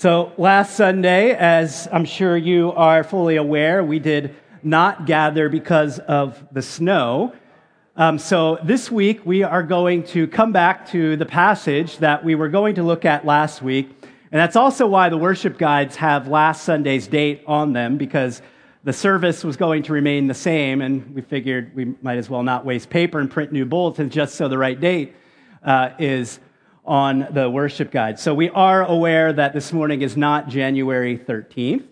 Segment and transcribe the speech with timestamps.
[0.00, 5.98] So, last Sunday, as I'm sure you are fully aware, we did not gather because
[5.98, 7.34] of the snow.
[7.96, 12.34] Um, so, this week we are going to come back to the passage that we
[12.34, 13.90] were going to look at last week.
[14.32, 18.40] And that's also why the worship guides have last Sunday's date on them, because
[18.84, 20.80] the service was going to remain the same.
[20.80, 24.36] And we figured we might as well not waste paper and print new bulletins just
[24.36, 25.14] so the right date
[25.62, 26.40] uh, is
[26.84, 28.18] on the worship guide.
[28.18, 31.86] So we are aware that this morning is not January 13th.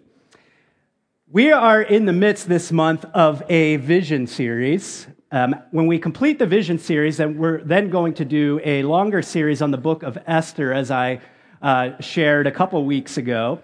[1.31, 5.07] We are in the midst this month of a vision series.
[5.31, 9.21] Um, when we complete the vision series, then we're then going to do a longer
[9.21, 11.21] series on the book of Esther, as I
[11.61, 13.63] uh, shared a couple weeks ago.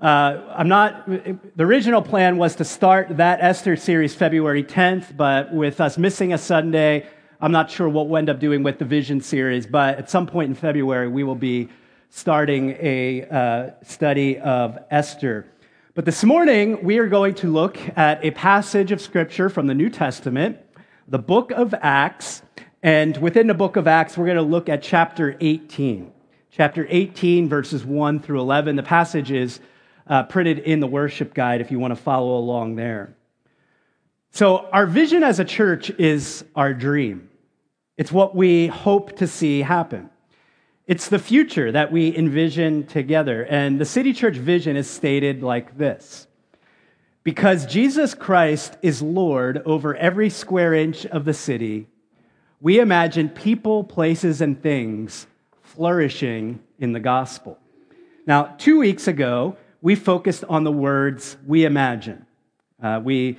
[0.00, 5.52] Uh, I'm not, the original plan was to start that Esther series February 10th, but
[5.52, 7.06] with us missing a Sunday,
[7.40, 10.26] I'm not sure what we'll end up doing with the Vision series, but at some
[10.26, 11.68] point in February, we will be
[12.10, 15.46] starting a uh, study of Esther.
[15.94, 19.74] But this morning, we are going to look at a passage of Scripture from the
[19.74, 20.58] New Testament,
[21.06, 22.42] the book of Acts.
[22.82, 26.10] And within the book of Acts, we're going to look at chapter 18.
[26.50, 28.74] Chapter 18, verses 1 through 11.
[28.74, 29.60] The passage is
[30.08, 33.14] uh, printed in the worship guide if you want to follow along there.
[34.30, 37.27] So, our vision as a church is our dream.
[37.98, 40.08] It's what we hope to see happen.
[40.86, 43.42] It's the future that we envision together.
[43.42, 46.28] And the City Church vision is stated like this
[47.24, 51.88] Because Jesus Christ is Lord over every square inch of the city,
[52.60, 55.26] we imagine people, places, and things
[55.62, 57.58] flourishing in the gospel.
[58.26, 62.26] Now, two weeks ago, we focused on the words we imagine.
[62.80, 63.38] Uh, we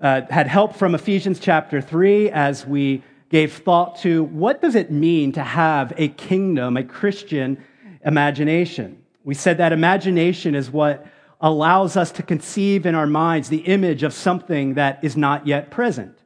[0.00, 4.90] uh, had help from Ephesians chapter 3 as we gave thought to what does it
[4.90, 7.62] mean to have a kingdom, a Christian
[8.04, 9.02] imagination.
[9.24, 11.06] We said that imagination is what
[11.40, 15.70] allows us to conceive in our minds the image of something that is not yet
[15.70, 16.16] present.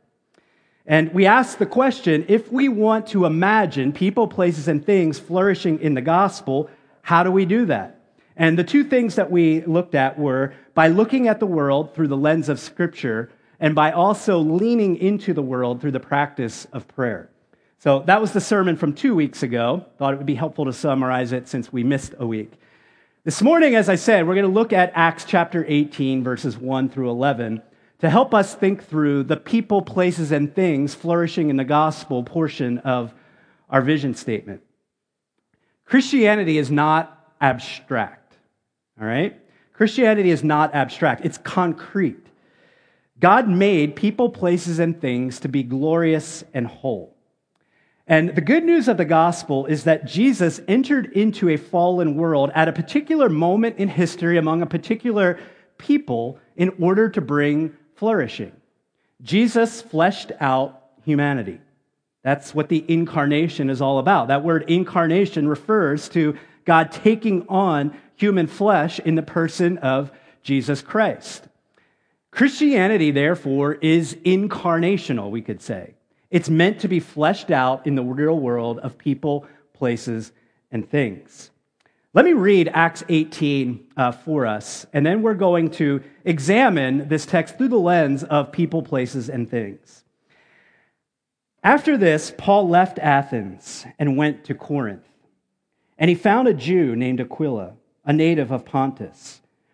[0.87, 5.81] And we asked the question if we want to imagine people, places, and things flourishing
[5.81, 6.71] in the gospel,
[7.03, 8.01] how do we do that?
[8.37, 12.09] And the two things that we looked at were by looking at the world through
[12.09, 16.89] the lens of Scripture and by also leaning into the world through the practice of
[16.89, 17.31] prayer.
[17.79, 19.87] So that was the sermon from two weeks ago.
[19.99, 22.53] Thought it would be helpful to summarize it since we missed a week.
[23.23, 26.89] This morning, as I said, we're going to look at Acts chapter 18, verses 1
[26.89, 27.63] through 11,
[28.01, 32.79] to help us think through the people, places, and things flourishing in the gospel portion
[32.79, 33.13] of
[33.69, 34.63] our vision statement.
[35.85, 38.35] Christianity is not abstract,
[38.99, 39.39] all right?
[39.75, 42.30] Christianity is not abstract, it's concrete.
[43.21, 47.15] God made people, places, and things to be glorious and whole.
[48.07, 52.51] And the good news of the gospel is that Jesus entered into a fallen world
[52.55, 55.39] at a particular moment in history among a particular
[55.79, 58.53] people in order to bring flourishing.
[59.23, 61.61] Jesus fleshed out humanity.
[62.23, 64.29] That's what the incarnation is all about.
[64.29, 70.11] That word incarnation refers to God taking on human flesh in the person of
[70.43, 71.47] Jesus Christ.
[72.31, 75.95] Christianity, therefore, is incarnational, we could say.
[76.31, 80.33] It's meant to be fleshed out in the real world of people, places,
[80.71, 81.51] and things.
[82.13, 87.27] Let me read Acts 18 uh, for us, and then we're going to examine this
[87.27, 90.05] text through the lens of people, places, and things.
[91.63, 95.07] After this, Paul left Athens and went to Corinth.
[95.99, 97.75] And he found a Jew named Aquila,
[98.05, 99.41] a native of Pontus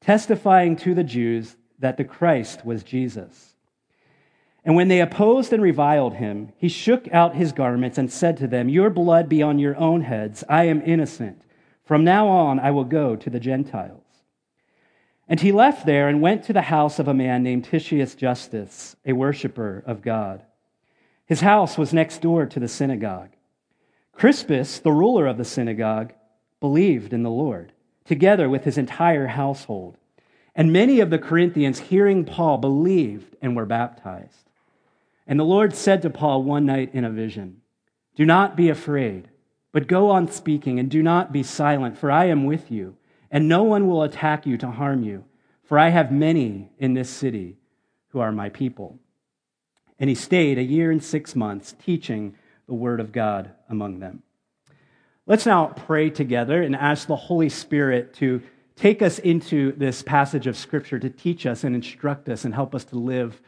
[0.00, 3.54] testifying to the Jews that the Christ was Jesus.
[4.64, 8.46] And when they opposed and reviled him, he shook out his garments and said to
[8.46, 10.44] them, Your blood be on your own heads.
[10.48, 11.42] I am innocent.
[11.84, 14.04] From now on, I will go to the Gentiles.
[15.28, 18.96] And he left there and went to the house of a man named Titius Justus,
[19.06, 20.44] a worshiper of God.
[21.24, 23.30] His house was next door to the synagogue.
[24.12, 26.12] Crispus, the ruler of the synagogue,
[26.60, 27.72] believed in the Lord
[28.10, 29.96] together with his entire household.
[30.56, 34.50] And many of the Corinthians, hearing Paul, believed and were baptized.
[35.28, 37.60] And the Lord said to Paul one night in a vision
[38.16, 39.28] Do not be afraid,
[39.70, 42.96] but go on speaking, and do not be silent, for I am with you,
[43.30, 45.22] and no one will attack you to harm you,
[45.62, 47.58] for I have many in this city
[48.08, 48.98] who are my people.
[50.00, 52.34] And he stayed a year and six months teaching
[52.66, 54.24] the word of God among them.
[55.30, 58.42] Let's now pray together and ask the Holy Spirit to
[58.74, 62.74] take us into this passage of Scripture to teach us and instruct us and help
[62.74, 63.40] us to live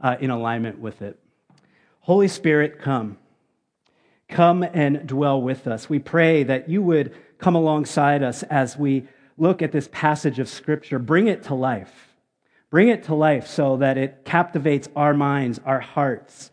[0.00, 1.18] uh, in alignment with it.
[2.02, 3.18] Holy Spirit, come.
[4.28, 5.90] Come and dwell with us.
[5.90, 10.48] We pray that you would come alongside us as we look at this passage of
[10.48, 11.00] Scripture.
[11.00, 12.14] Bring it to life.
[12.70, 16.52] Bring it to life so that it captivates our minds, our hearts.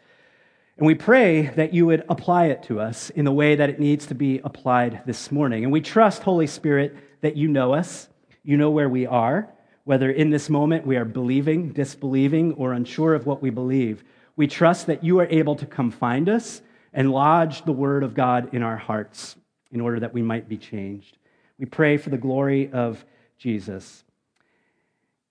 [0.81, 3.80] And we pray that you would apply it to us in the way that it
[3.80, 5.63] needs to be applied this morning.
[5.63, 8.10] And we trust, Holy Spirit, that you know us,
[8.44, 9.48] you know where we are,
[9.83, 14.04] whether in this moment we are believing, disbelieving, or unsure of what we believe.
[14.36, 16.63] We trust that you are able to come find us
[16.94, 19.36] and lodge the word of God in our hearts
[19.72, 21.16] in order that we might be changed.
[21.60, 23.06] We pray for the glory of
[23.38, 24.04] Jesus.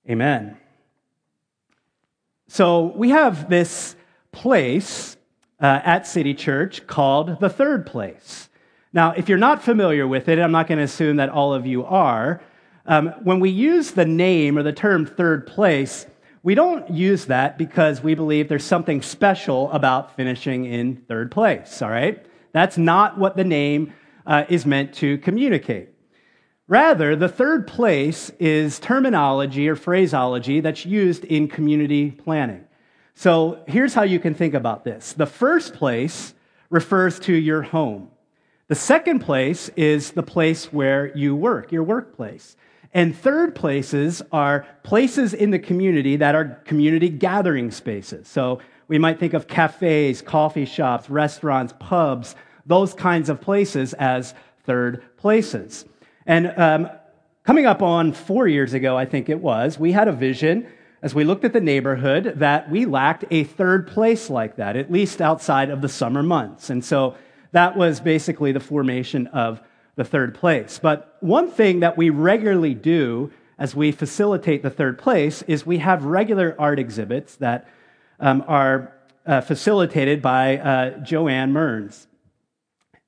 [0.08, 0.56] Amen.
[2.46, 3.96] So we have this
[4.30, 5.16] place
[5.60, 8.48] uh, at City Church called the third place.
[8.92, 11.66] Now, if you're not familiar with it, I'm not going to assume that all of
[11.66, 12.42] you are.
[12.86, 16.06] Um, when we use the name or the term third place,
[16.42, 21.82] we don't use that because we believe there's something special about finishing in third place,
[21.82, 22.24] all right?
[22.52, 23.92] That's not what the name
[24.26, 25.90] uh, is meant to communicate.
[26.66, 32.64] Rather, the third place is terminology or phraseology that's used in community planning.
[33.20, 36.32] So here's how you can think about this the first place
[36.70, 38.08] refers to your home,
[38.68, 42.56] the second place is the place where you work, your workplace.
[42.94, 48.26] And third places are places in the community that are community gathering spaces.
[48.26, 52.34] So we might think of cafes, coffee shops, restaurants, pubs,
[52.64, 54.32] those kinds of places as
[54.64, 55.84] third places.
[56.24, 56.88] And um,
[57.44, 60.66] coming up on four years ago, I think it was, we had a vision
[61.02, 64.92] as we looked at the neighborhood that we lacked a third place like that, at
[64.92, 66.70] least outside of the summer months.
[66.70, 67.16] And so
[67.52, 69.60] that was basically the formation of
[69.96, 70.78] the third place.
[70.80, 75.78] But one thing that we regularly do as we facilitate the third place is we
[75.78, 77.68] have regular art exhibits that
[78.18, 78.92] um, are
[79.26, 82.06] uh, facilitated by uh, Joanne Mearns.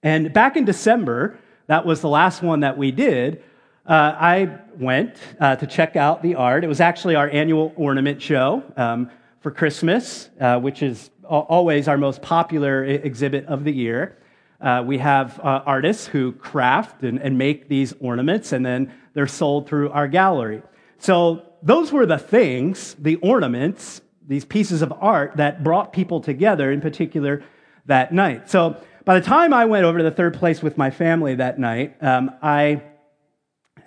[0.02, 3.42] And back in December, that was the last one that we did.
[3.84, 6.62] Uh, I went uh, to check out the art.
[6.62, 11.98] It was actually our annual ornament show um, for Christmas, uh, which is always our
[11.98, 14.18] most popular exhibit of the year.
[14.60, 19.26] Uh, we have uh, artists who craft and, and make these ornaments, and then they're
[19.26, 20.62] sold through our gallery.
[20.98, 26.70] So, those were the things, the ornaments, these pieces of art that brought people together,
[26.70, 27.42] in particular
[27.86, 28.48] that night.
[28.48, 31.58] So, by the time I went over to the third place with my family that
[31.58, 32.82] night, um, I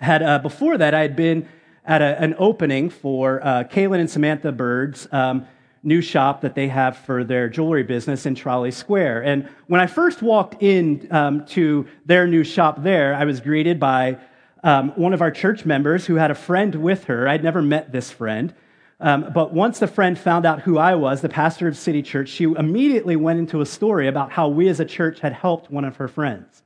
[0.00, 1.48] had, uh, before that, I had been
[1.84, 5.46] at a, an opening for uh, Kaylin and Samantha Bird's um,
[5.82, 9.22] new shop that they have for their jewelry business in Trolley Square.
[9.22, 13.78] And when I first walked in um, to their new shop there, I was greeted
[13.78, 14.18] by
[14.64, 17.28] um, one of our church members who had a friend with her.
[17.28, 18.52] I'd never met this friend.
[18.98, 22.30] Um, but once the friend found out who I was, the pastor of City Church,
[22.30, 25.84] she immediately went into a story about how we as a church had helped one
[25.84, 26.62] of her friends.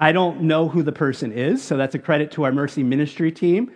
[0.00, 3.30] I don't know who the person is, so that's a credit to our Mercy Ministry
[3.30, 3.70] team.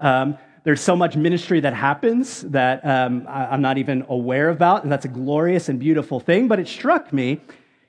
[0.00, 4.90] Um, there's so much ministry that happens that um, I'm not even aware about, and
[4.90, 6.48] that's a glorious and beautiful thing.
[6.48, 7.40] But it struck me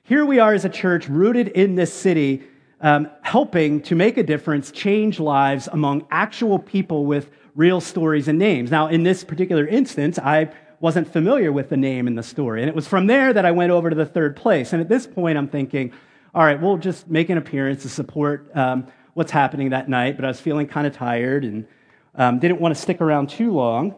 [0.08, 2.42] here we are as a church rooted in this city,
[2.80, 8.38] um, helping to make a difference, change lives among actual people with real stories and
[8.38, 8.70] names.
[8.70, 12.62] Now, in this particular instance, I wasn't familiar with the name and the story.
[12.62, 14.72] And it was from there that I went over to the third place.
[14.72, 15.92] And at this point, I'm thinking,
[16.34, 20.16] all right, we'll just make an appearance to support um, what's happening that night.
[20.16, 21.66] But I was feeling kind of tired and
[22.14, 23.94] um, didn't want to stick around too long.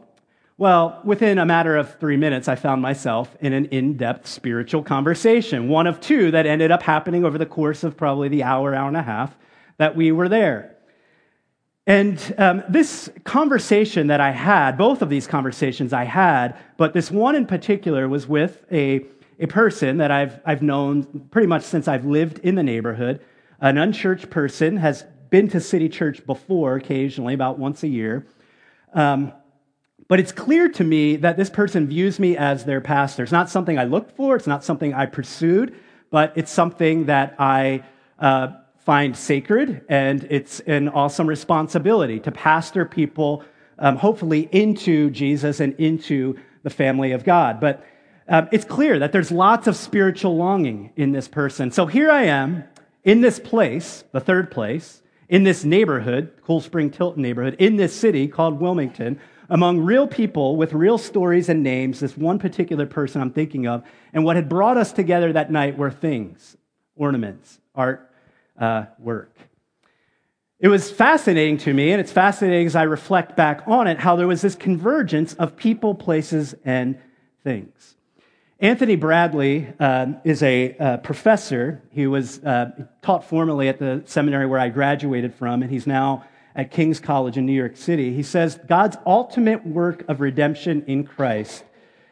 [0.58, 4.82] Well, within a matter of three minutes, I found myself in an in depth spiritual
[4.82, 8.74] conversation, one of two that ended up happening over the course of probably the hour,
[8.74, 9.34] hour and a half
[9.78, 10.76] that we were there.
[11.86, 17.10] And um, this conversation that I had, both of these conversations I had, but this
[17.10, 19.06] one in particular was with a,
[19.40, 23.20] a person that I've, I've known pretty much since I've lived in the neighborhood.
[23.60, 28.26] An unchurched person has been to City Church before, occasionally, about once a year.
[28.92, 29.32] Um,
[30.08, 33.22] but it's clear to me that this person views me as their pastor.
[33.22, 35.74] It's not something I looked for, it's not something I pursued,
[36.10, 37.84] but it's something that I
[38.18, 43.44] uh, find sacred, and it's an awesome responsibility to pastor people,
[43.78, 47.60] um, hopefully, into Jesus and into the family of God.
[47.60, 47.84] But
[48.30, 51.72] um, it's clear that there's lots of spiritual longing in this person.
[51.72, 52.62] So here I am
[53.02, 57.94] in this place, the third place, in this neighborhood, Cool Spring Tilton neighborhood, in this
[57.94, 59.18] city called Wilmington,
[59.48, 63.82] among real people with real stories and names, this one particular person I'm thinking of.
[64.12, 66.56] And what had brought us together that night were things,
[66.94, 68.12] ornaments, art,
[68.56, 69.36] uh, work.
[70.60, 74.14] It was fascinating to me, and it's fascinating as I reflect back on it, how
[74.14, 76.96] there was this convergence of people, places, and
[77.42, 77.96] things.
[78.60, 81.82] Anthony Bradley uh, is a uh, professor.
[81.90, 86.26] He was uh, taught formally at the seminary where I graduated from, and he's now
[86.54, 88.12] at King's College in New York City.
[88.12, 91.64] He says God's ultimate work of redemption in Christ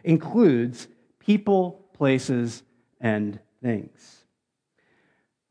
[0.04, 0.88] includes
[1.18, 2.62] people, places,
[2.98, 4.24] and things.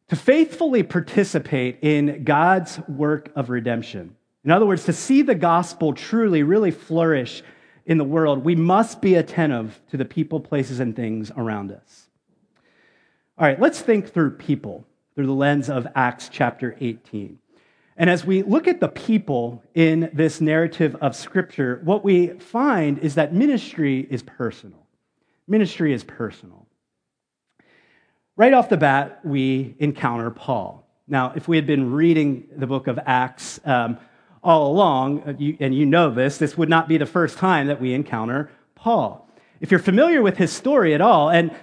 [0.08, 5.94] To faithfully participate in God's work of redemption, in other words, to see the gospel
[5.94, 7.44] truly, really flourish
[7.88, 12.10] in the world, we must be attentive to the people, places, and things around us.
[13.38, 17.40] All right, let's think through people through the lens of Acts chapter 18.
[17.96, 23.00] And as we look at the people in this narrative of Scripture, what we find
[23.00, 24.86] is that ministry is personal.
[25.48, 26.68] Ministry is personal.
[28.36, 30.88] Right off the bat, we encounter Paul.
[31.08, 33.98] Now, if we had been reading the book of Acts, um,
[34.48, 37.82] all along, uh, and you know this, this would not be the first time that
[37.82, 39.30] we encounter Paul.
[39.60, 41.54] If you're familiar with his story at all, and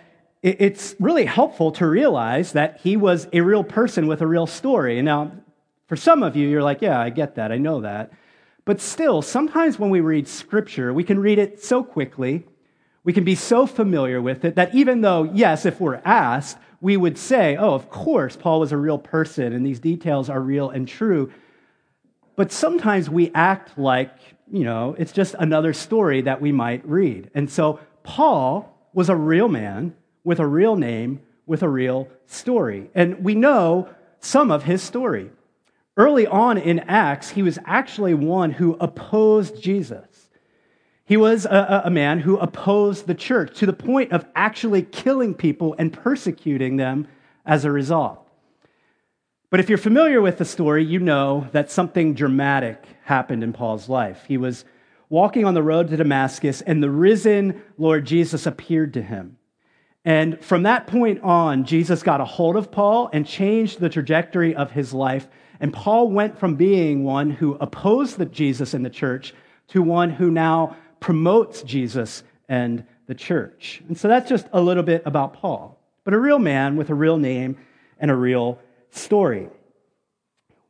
[0.42, 5.00] it's really helpful to realize that he was a real person with a real story.
[5.00, 5.32] Now,
[5.86, 8.12] for some of you, you're like, yeah, I get that, I know that.
[8.66, 12.44] But still, sometimes when we read scripture, we can read it so quickly,
[13.02, 16.98] we can be so familiar with it that even though, yes, if we're asked, we
[16.98, 20.68] would say, oh, of course, Paul was a real person and these details are real
[20.68, 21.32] and true.
[22.36, 24.10] But sometimes we act like,
[24.50, 27.30] you know, it's just another story that we might read.
[27.34, 32.90] And so Paul was a real man with a real name, with a real story.
[32.94, 33.88] And we know
[34.18, 35.30] some of his story.
[35.96, 40.28] Early on in Acts, he was actually one who opposed Jesus.
[41.04, 45.34] He was a, a, man who opposed the church to the point of actually killing
[45.34, 47.06] people and persecuting them
[47.44, 48.23] as a result.
[49.54, 53.88] But if you're familiar with the story, you know that something dramatic happened in Paul's
[53.88, 54.24] life.
[54.26, 54.64] He was
[55.08, 59.36] walking on the road to Damascus, and the risen Lord Jesus appeared to him.
[60.04, 64.56] And from that point on, Jesus got a hold of Paul and changed the trajectory
[64.56, 65.28] of his life.
[65.60, 69.34] And Paul went from being one who opposed the Jesus and the church
[69.68, 73.84] to one who now promotes Jesus and the church.
[73.86, 76.94] And so that's just a little bit about Paul, but a real man with a
[76.94, 77.56] real name
[78.00, 78.58] and a real
[78.96, 79.48] story.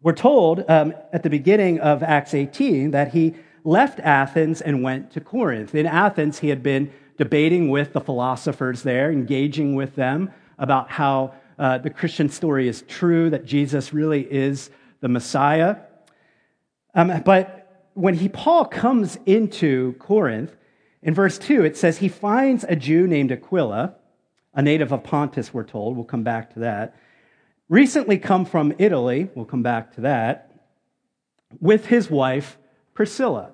[0.02, 5.10] We're told um, at the beginning of Acts 18 that he left Athens and went
[5.12, 5.74] to Corinth.
[5.74, 11.34] In Athens, he had been debating with the philosophers there, engaging with them about how
[11.58, 15.76] uh, the Christian story is true, that Jesus really is the Messiah.
[16.94, 20.54] Um, but when he, Paul comes into Corinth,
[21.02, 23.94] in verse 2, it says he finds a Jew named Aquila,
[24.52, 25.96] a native of Pontus, we're told.
[25.96, 26.96] We'll come back to that
[27.68, 30.50] recently come from Italy, we'll come back to that,
[31.60, 32.58] with his wife
[32.94, 33.52] Priscilla.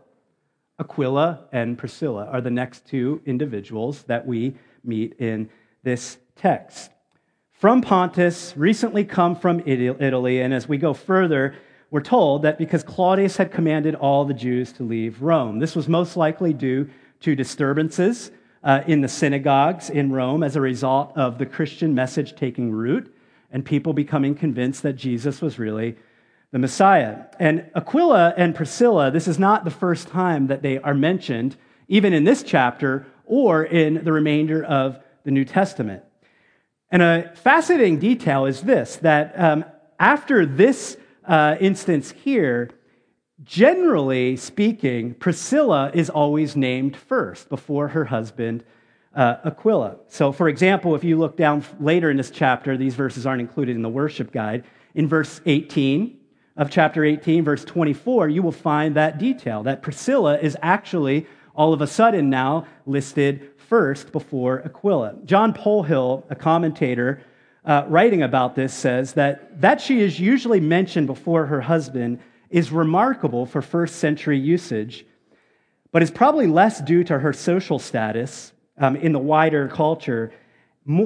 [0.78, 5.50] Aquila and Priscilla are the next two individuals that we meet in
[5.82, 6.90] this text.
[7.50, 11.54] From Pontus, recently come from Italy, and as we go further,
[11.90, 15.58] we're told that because Claudius had commanded all the Jews to leave Rome.
[15.58, 16.88] This was most likely due
[17.20, 18.30] to disturbances
[18.64, 23.14] uh, in the synagogues in Rome as a result of the Christian message taking root
[23.50, 25.96] and people becoming convinced that Jesus was really
[26.52, 27.24] the Messiah.
[27.38, 31.56] And Aquila and Priscilla, this is not the first time that they are mentioned,
[31.88, 36.02] even in this chapter or in the remainder of the New Testament.
[36.90, 39.64] And a fascinating detail is this that um,
[39.98, 42.70] after this uh, instance here,
[43.44, 48.64] generally speaking, Priscilla is always named first before her husband
[49.14, 49.96] uh, Aquila.
[50.08, 53.76] So, for example, if you look down later in this chapter, these verses aren't included
[53.76, 54.64] in the worship guide.
[54.94, 56.16] In verse 18
[56.56, 61.72] of chapter 18, verse 24, you will find that detail that Priscilla is actually all
[61.72, 65.16] of a sudden now listed first before Aquila.
[65.24, 67.22] John Polhill, a commentator,
[67.64, 72.72] uh, writing about this, says that that she is usually mentioned before her husband is
[72.72, 75.04] remarkable for first century usage,
[75.92, 80.32] but is probably less due to her social status um, in the wider culture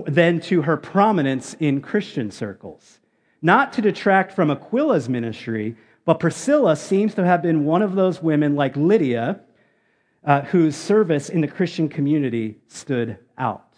[0.07, 3.01] than to her prominence in Christian circles.
[3.43, 5.77] Not to detract from Aquila's ministry,
[6.07, 9.41] but Priscilla seems to have been one of those women like Lydia
[10.25, 13.75] uh, whose service in the Christian community stood out.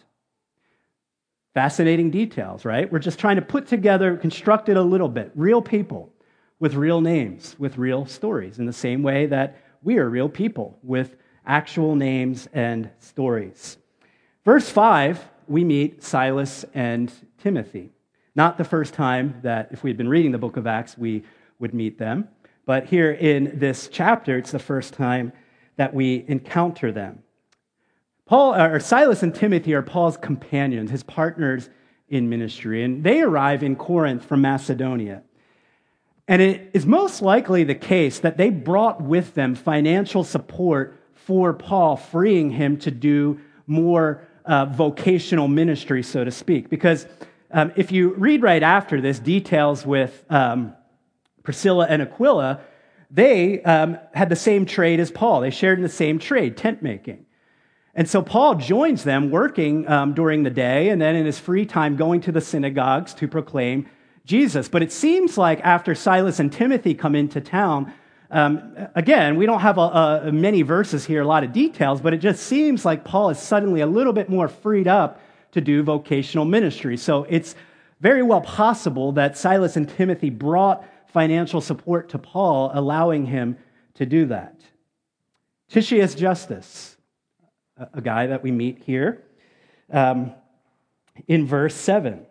[1.55, 2.91] Fascinating details, right?
[2.93, 5.33] We're just trying to put together, construct it a little bit.
[5.35, 6.12] Real people
[6.61, 10.79] with real names, with real stories, in the same way that we are real people
[10.83, 13.79] with actual names and stories.
[14.47, 17.91] Verse 5, we meet Silas and Timothy.
[18.37, 21.25] Not the first time that, if we had been reading the book of Acts, we
[21.59, 22.29] would meet them,
[22.65, 25.33] but here in this chapter, it's the first time
[25.75, 27.25] that we encounter them.
[28.25, 31.69] Paul, uh, or Silas and Timothy are Paul's companions, his partners
[32.09, 35.25] in ministry, and they arrive in Corinth from Macedonia.
[36.29, 41.53] And it is most likely the case that they brought with them financial support for
[41.53, 46.69] Paul, freeing him to do more uh, vocational ministry, so to speak.
[46.71, 47.07] Because
[47.50, 50.75] um, if you read right after this, details with um,
[51.43, 52.61] Priscilla and Aquila,
[53.11, 55.41] they um, had the same trade as Paul.
[55.41, 57.25] They shared in the same trade, tent making.
[57.95, 61.65] And so Paul joins them working um, during the day and then in his free
[61.65, 63.88] time going to the synagogues to proclaim
[64.26, 64.69] Jesus.
[64.69, 67.93] But it seems like after Silas and Timothy come into town,
[68.30, 72.12] um, again, we don't have a, a, many verses here, a lot of details, but
[72.12, 75.21] it just seems like Paul is suddenly a little bit more freed up
[75.52, 76.97] to do vocational ministry.
[76.97, 77.54] So it's
[78.00, 83.56] very well possible that Silas and Timothy brought financial support to Paul, allowing him
[83.95, 84.61] to do that.
[85.68, 86.97] Titius Justus
[87.92, 89.23] a guy that we meet here
[89.92, 90.33] um,
[91.28, 92.26] in verse 7.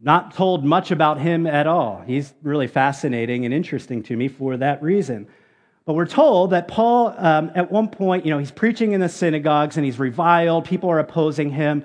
[0.00, 2.02] Not told much about him at all.
[2.06, 5.28] He's really fascinating and interesting to me for that reason.
[5.84, 9.08] But we're told that Paul, um, at one point, you know, he's preaching in the
[9.08, 10.64] synagogues and he's reviled.
[10.64, 11.84] People are opposing him.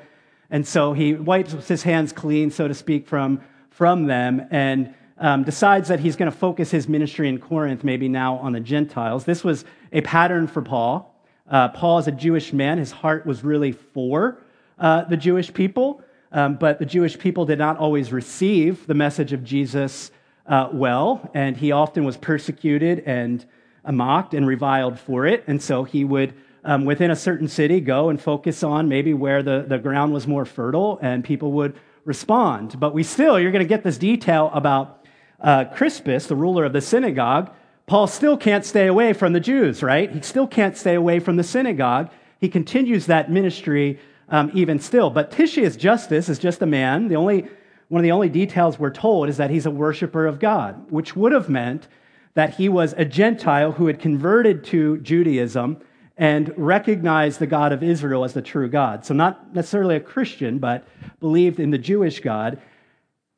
[0.49, 5.43] And so he wipes his hands clean, so to speak, from, from them and um,
[5.43, 9.25] decides that he's going to focus his ministry in Corinth, maybe now on the Gentiles.
[9.25, 11.11] This was a pattern for Paul.
[11.49, 14.41] Uh, Paul, is a Jewish man, his heart was really for
[14.79, 16.01] uh, the Jewish people,
[16.35, 20.11] um, but the Jewish people did not always receive the message of Jesus
[20.45, 23.45] uh, well, and he often was persecuted and
[23.89, 25.43] mocked and reviled for it.
[25.47, 29.41] And so he would, um, within a certain city, go and focus on maybe where
[29.41, 32.79] the, the ground was more fertile and people would respond.
[32.79, 35.07] But we still, you're going to get this detail about
[35.39, 37.51] uh, Crispus, the ruler of the synagogue
[37.87, 40.11] Paul still can't stay away from the Jews, right?
[40.11, 42.09] He still can't stay away from the synagogue.
[42.39, 45.09] He continues that ministry um, even still.
[45.09, 47.07] But Titius Justus is just a man.
[47.07, 47.47] The only,
[47.89, 51.15] one of the only details we're told is that he's a worshiper of God, which
[51.15, 51.87] would have meant
[52.33, 55.77] that he was a Gentile who had converted to Judaism
[56.17, 59.05] and recognized the God of Israel as the true God.
[59.05, 60.87] So, not necessarily a Christian, but
[61.19, 62.61] believed in the Jewish God.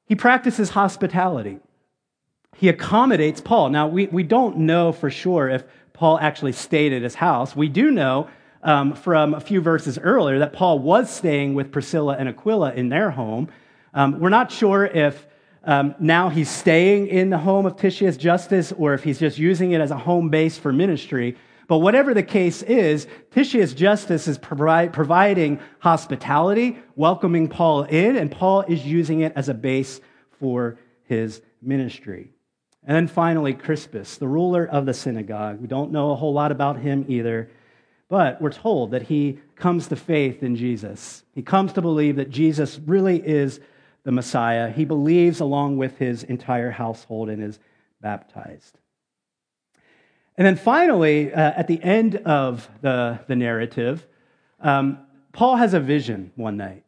[0.06, 1.60] He practices hospitality
[2.58, 3.70] he accommodates Paul.
[3.70, 7.56] Now, we, we don't know for sure if Paul actually stayed at his house.
[7.56, 8.30] We do know
[8.64, 12.90] um, from a few verses earlier that Paul was staying with Priscilla and Aquila in
[12.90, 13.50] their home.
[13.94, 15.28] Um, we're not sure if
[15.64, 19.72] um, now he's staying in the home of Titius Justus or if he's just using
[19.72, 21.38] it as a home base for ministry.
[21.68, 28.32] But whatever the case is, Titius Justus is provi- providing hospitality, welcoming Paul in, and
[28.32, 30.00] Paul is using it as a base
[30.40, 32.32] for his ministry.
[32.86, 35.60] And then finally, Crispus, the ruler of the synagogue.
[35.60, 37.50] We don't know a whole lot about him either,
[38.10, 41.24] but we're told that he comes to faith in Jesus.
[41.34, 43.60] He comes to believe that Jesus really is
[44.04, 44.72] the Messiah.
[44.72, 47.60] He believes along with his entire household and is
[48.02, 48.78] baptized.
[50.38, 54.06] And then finally, uh, at the end of the, the narrative,
[54.62, 55.00] um,
[55.34, 56.84] Paul has a vision one night.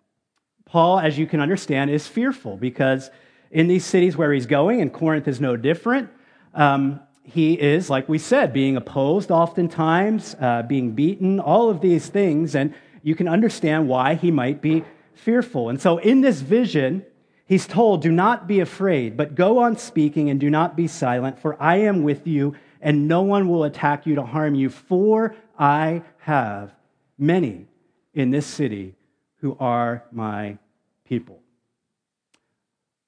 [0.65, 3.09] Paul, as you can understand, is fearful because
[3.51, 6.09] in these cities where he's going, and Corinth is no different.
[6.53, 12.07] Um, he is, like we said, being opposed oftentimes, uh, being beaten, all of these
[12.07, 15.69] things, and you can understand why he might be fearful.
[15.69, 17.05] And so, in this vision,
[17.45, 21.39] he's told, Do not be afraid, but go on speaking and do not be silent,
[21.39, 25.35] for I am with you, and no one will attack you to harm you, for
[25.57, 26.73] I have
[27.17, 27.67] many
[28.13, 28.95] in this city
[29.37, 30.57] who are my
[31.05, 31.41] people.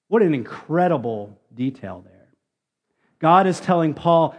[0.07, 2.20] What an incredible detail there.
[3.21, 4.35] God is telling Paul,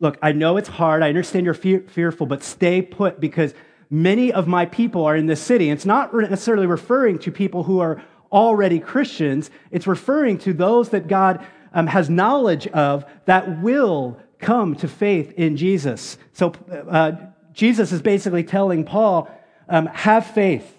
[0.00, 1.02] Look, I know it's hard.
[1.02, 3.52] I understand you're fear- fearful, but stay put because
[3.90, 5.70] many of my people are in this city.
[5.70, 11.08] It's not necessarily referring to people who are already Christians, it's referring to those that
[11.08, 16.18] God um, has knowledge of that will come to faith in Jesus.
[16.32, 17.12] So uh,
[17.52, 19.30] Jesus is basically telling Paul,
[19.68, 20.78] um, have faith.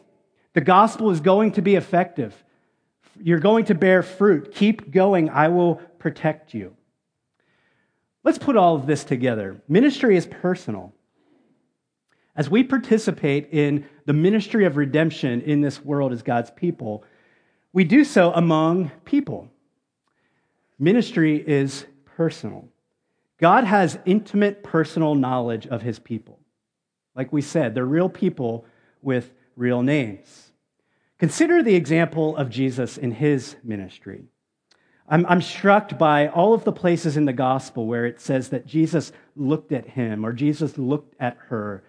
[0.53, 2.35] The gospel is going to be effective.
[3.21, 4.53] You're going to bear fruit.
[4.53, 5.29] Keep going.
[5.29, 6.75] I will protect you.
[8.29, 9.59] Let's put all of this together.
[9.67, 10.93] Ministry is personal.
[12.35, 17.03] As we participate in the ministry of redemption in this world as God's people,
[17.73, 19.49] we do so among people.
[20.77, 22.69] Ministry is personal.
[23.39, 26.37] God has intimate personal knowledge of his people.
[27.15, 28.67] Like we said, they're real people
[29.01, 30.51] with real names.
[31.17, 34.25] Consider the example of Jesus in his ministry.
[35.09, 38.67] I'm, I'm, struck by all of the places in the gospel where it says that
[38.67, 41.83] Jesus looked at him or Jesus looked at her.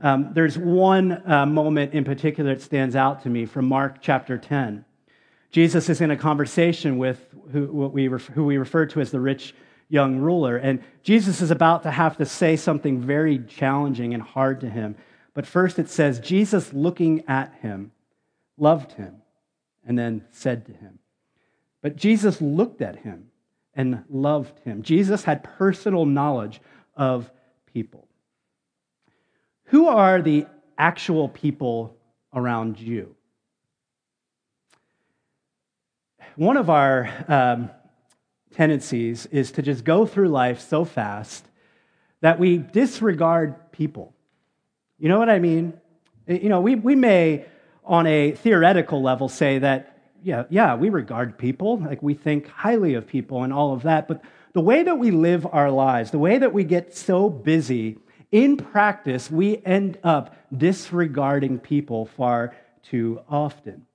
[0.00, 4.38] Um, there's one uh, moment in particular that stands out to me from Mark chapter
[4.38, 4.84] 10.
[5.50, 9.54] Jesus is in a conversation with who, we, who we refer to as the rich
[9.88, 14.60] young ruler, and Jesus is about to have to say something very challenging and hard
[14.60, 14.94] to him.
[15.34, 17.90] But first it says, Jesus looking at him,
[18.56, 19.22] loved him,
[19.84, 21.00] and then said to him,
[21.82, 23.28] but Jesus looked at him
[23.74, 24.82] and loved him.
[24.82, 26.60] Jesus had personal knowledge
[26.96, 27.30] of
[27.72, 28.06] people.
[29.66, 31.96] Who are the actual people
[32.34, 33.14] around you?
[36.36, 37.70] One of our um,
[38.54, 41.46] tendencies is to just go through life so fast
[42.20, 44.14] that we disregard people.
[44.98, 45.74] You know what I mean?
[46.26, 47.46] You know, we, we may,
[47.84, 49.89] on a theoretical level, say that
[50.22, 54.08] yeah, yeah, we regard people, like we think highly of people and all of that.
[54.08, 57.98] But the way that we live our lives, the way that we get so busy,
[58.32, 63.86] in practice, we end up disregarding people far too often.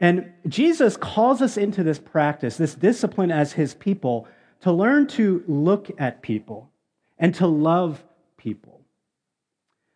[0.00, 4.28] And Jesus calls us into this practice, this discipline as his people,
[4.60, 6.70] to learn to look at people
[7.18, 8.04] and to love
[8.36, 8.80] people,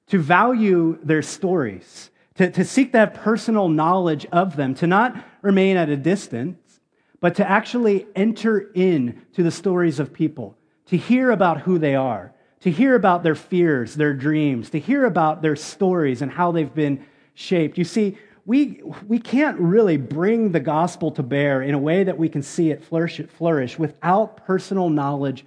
[0.08, 5.76] to value their stories to, to seek that personal knowledge of them, to not remain
[5.76, 6.80] at a distance,
[7.20, 11.94] but to actually enter in to the stories of people, to hear about who they
[11.94, 16.52] are, to hear about their fears, their dreams, to hear about their stories and how
[16.52, 17.78] they've been shaped.
[17.78, 22.18] You see, we, we can't really bring the gospel to bear in a way that
[22.18, 25.44] we can see it flourish, flourish without personal knowledge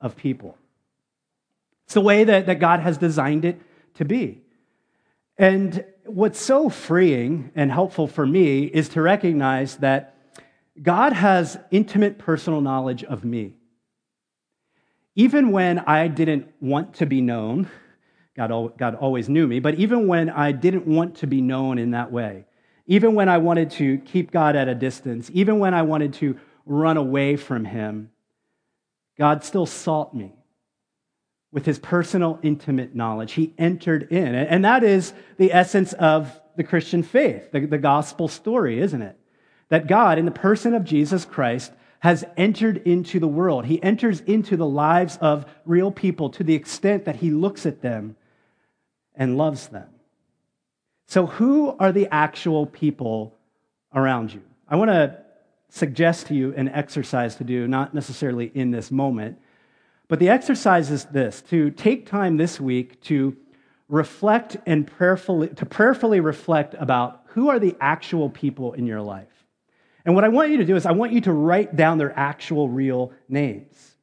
[0.00, 0.56] of people.
[1.84, 3.60] It's the way that, that God has designed it
[3.94, 4.42] to be.
[5.36, 10.14] And what's so freeing and helpful for me is to recognize that
[10.80, 13.54] God has intimate personal knowledge of me.
[15.14, 17.68] Even when I didn't want to be known,
[18.36, 21.90] God, God always knew me, but even when I didn't want to be known in
[21.90, 22.46] that way,
[22.86, 26.38] even when I wanted to keep God at a distance, even when I wanted to
[26.64, 28.10] run away from Him,
[29.18, 30.37] God still sought me
[31.52, 33.32] with his personal, intimate knowledge.
[33.32, 34.34] He entered in.
[34.34, 39.18] And that is the essence of the Christian faith, the, the, gospel story, isn't it?
[39.68, 43.64] That God, in the person of Jesus Christ, has entered into the world.
[43.64, 47.80] He enters into the lives of real people to the extent that he looks at
[47.80, 48.16] them
[49.14, 49.88] and loves them.
[51.06, 53.34] So, who are the actual people
[53.94, 54.42] around you?
[54.68, 55.18] I want to
[55.70, 59.38] suggest to you an exercise to do, not necessarily in this moment
[60.08, 63.36] but the exercise is this to take time this week to
[63.88, 69.28] reflect and prayerfully, to prayerfully reflect about who are the actual people in your life.
[70.04, 72.18] And what I want you to do is I want you to write down their
[72.18, 73.96] actual real names.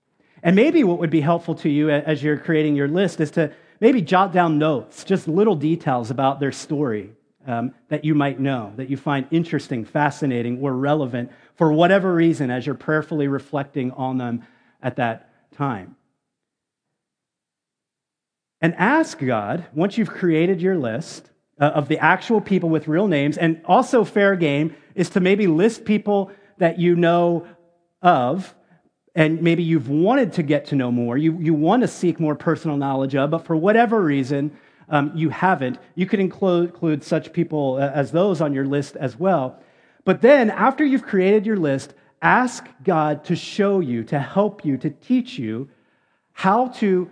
[0.44, 3.52] And maybe what would be helpful to you as you're creating your list is to
[3.80, 7.12] maybe jot down notes, just little details about their story
[7.48, 12.52] um, that you might know, that you find interesting, fascinating, or relevant for whatever reason
[12.52, 14.44] as you're prayerfully reflecting on them
[14.82, 15.96] at that time.
[18.62, 23.08] And ask God, once you've created your list uh, of the actual people with real
[23.08, 27.48] names, and also fair game is to maybe list people that you know
[28.02, 28.56] of,
[29.14, 32.36] and maybe you've wanted to get to know more, you, you want to seek more
[32.36, 34.58] personal knowledge of, but for whatever reason,
[34.90, 35.78] um, you haven't.
[35.96, 39.60] You could include, include such people uh, as those on your list as well.
[40.04, 41.94] But then, after you've created your list,
[42.26, 45.70] ask God to show you, to help you, to teach you
[46.34, 47.08] how to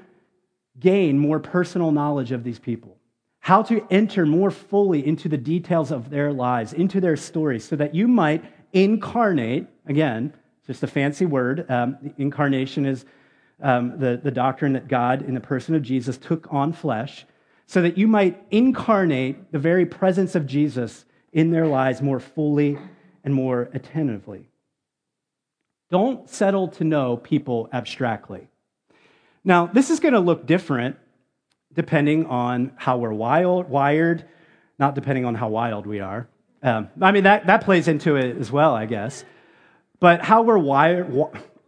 [0.79, 2.97] gain more personal knowledge of these people,
[3.39, 7.75] how to enter more fully into the details of their lives, into their stories, so
[7.75, 10.33] that you might incarnate, again,
[10.65, 11.69] just a fancy word.
[11.69, 13.05] Um, incarnation is
[13.61, 17.27] um, the, the doctrine that God, in the person of Jesus, took on flesh,
[17.67, 22.79] so that you might incarnate the very presence of Jesus in their lives more fully
[23.23, 24.49] and more attentively.
[25.93, 28.47] Don't settle to know people abstractly.
[29.43, 30.95] Now, this is going to look different
[31.71, 34.27] depending on how we're wild, wired,
[34.79, 36.27] not depending on how wild we are.
[36.63, 39.23] Um, I mean, that, that plays into it as well, I guess.
[39.99, 41.13] But how we're wired,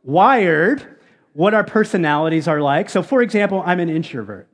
[0.02, 0.98] wired,
[1.34, 2.90] what our personalities are like.
[2.90, 4.48] So, for example, I'm an introvert.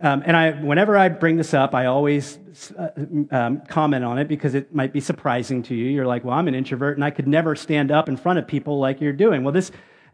[0.00, 2.38] Um, and I, whenever I bring this up, I always
[2.78, 2.88] uh,
[3.30, 5.86] um, comment on it because it might be surprising to you.
[5.86, 8.46] You're like, well, I'm an introvert and I could never stand up in front of
[8.46, 9.42] people like you're doing.
[9.42, 9.72] Well, this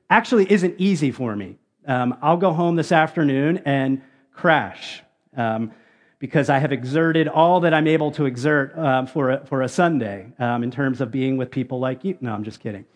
[0.08, 1.58] actually isn't easy for me.
[1.86, 4.00] Um, I'll go home this afternoon and
[4.32, 5.02] crash
[5.36, 5.70] um,
[6.18, 9.68] because I have exerted all that I'm able to exert uh, for, a, for a
[9.68, 12.16] Sunday um, in terms of being with people like you.
[12.22, 12.86] No, I'm just kidding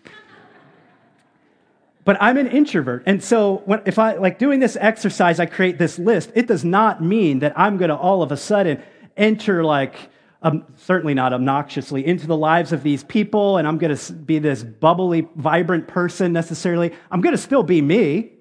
[2.08, 3.02] but I'm an introvert.
[3.04, 6.32] And so when, if I like doing this exercise, I create this list.
[6.34, 8.82] It does not mean that I'm going to all of a sudden
[9.14, 9.94] enter like,
[10.40, 14.38] um, certainly not obnoxiously, into the lives of these people and I'm going to be
[14.38, 16.94] this bubbly, vibrant person necessarily.
[17.10, 18.32] I'm going to still be me.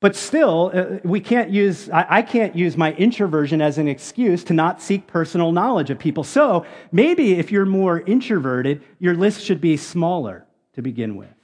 [0.00, 4.44] But still, uh, we can't use, I, I can't use my introversion as an excuse
[4.44, 6.24] to not seek personal knowledge of people.
[6.24, 11.34] So maybe if you're more introverted, your list should be smaller to begin with.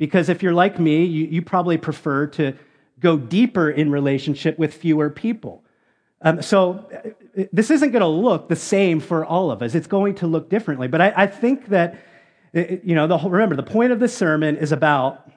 [0.00, 2.54] Because if you're like me, you, you probably prefer to
[3.00, 5.62] go deeper in relationship with fewer people.
[6.22, 6.88] Um, so
[7.38, 9.74] uh, this isn't going to look the same for all of us.
[9.74, 10.88] It's going to look differently.
[10.88, 11.98] But I, I think that,
[12.56, 15.30] uh, you know, the whole, remember, the point of this sermon is about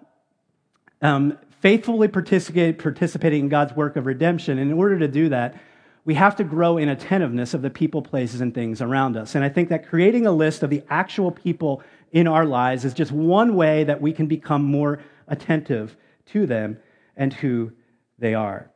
[1.02, 4.60] um, faithfully participate, participating in God's work of redemption.
[4.60, 5.62] And in order to do that,
[6.06, 9.36] we have to grow in attentiveness of the people, places, and things around us.
[9.36, 12.94] And I think that creating a list of the actual people in our lives is
[12.94, 15.98] just one way that we can become more attentive
[16.28, 16.78] to them
[17.18, 17.74] and who
[18.20, 18.72] they are.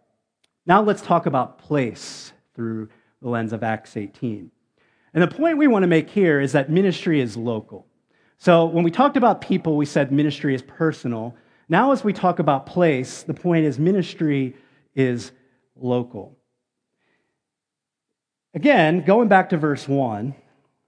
[0.66, 2.90] Now let's talk about place through
[3.22, 4.52] the lens of Acts 18.
[5.14, 7.88] And the point we want to make here is that ministry is local.
[8.40, 11.36] So when we talked about people, we said ministry is personal.
[11.70, 14.56] Now, as we talk about place, the point is ministry
[14.96, 15.32] is
[15.76, 16.38] local.
[18.54, 20.36] Again, going back to verse 1,